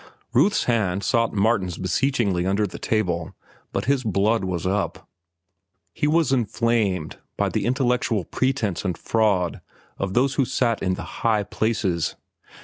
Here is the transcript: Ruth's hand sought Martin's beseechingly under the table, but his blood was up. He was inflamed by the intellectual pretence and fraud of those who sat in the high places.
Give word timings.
Ruth's 0.33 0.63
hand 0.63 1.03
sought 1.03 1.31
Martin's 1.31 1.77
beseechingly 1.77 2.43
under 2.43 2.65
the 2.65 2.79
table, 2.79 3.35
but 3.71 3.85
his 3.85 4.03
blood 4.03 4.43
was 4.43 4.65
up. 4.65 5.07
He 5.93 6.07
was 6.07 6.31
inflamed 6.33 7.19
by 7.37 7.49
the 7.49 7.65
intellectual 7.67 8.25
pretence 8.25 8.83
and 8.83 8.97
fraud 8.97 9.61
of 9.99 10.15
those 10.15 10.33
who 10.41 10.45
sat 10.45 10.81
in 10.81 10.95
the 10.95 11.03
high 11.21 11.43
places. 11.43 12.15